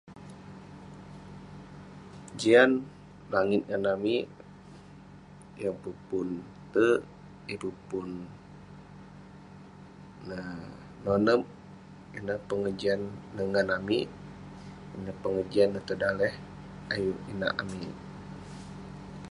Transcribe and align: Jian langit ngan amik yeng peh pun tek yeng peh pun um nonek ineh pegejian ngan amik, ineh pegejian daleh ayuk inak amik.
Jian 2.39 2.71
langit 3.33 3.61
ngan 3.67 3.85
amik 3.95 4.25
yeng 5.61 5.77
peh 5.81 5.97
pun 6.07 6.27
tek 6.73 6.97
yeng 7.47 7.59
peh 7.63 7.77
pun 7.89 8.09
um 10.33 10.61
nonek 11.03 11.41
ineh 12.17 12.39
pegejian 12.47 13.01
ngan 13.51 13.67
amik, 13.77 14.05
ineh 14.97 15.15
pegejian 15.21 15.69
daleh 16.01 16.33
ayuk 16.93 17.19
inak 17.31 17.53
amik. 17.61 17.93